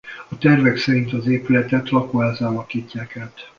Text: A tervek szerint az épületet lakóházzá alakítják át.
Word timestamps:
A 0.29 0.37
tervek 0.37 0.77
szerint 0.77 1.13
az 1.13 1.27
épületet 1.27 1.89
lakóházzá 1.89 2.47
alakítják 2.47 3.17
át. 3.17 3.49